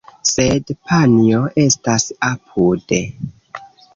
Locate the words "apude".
2.31-3.03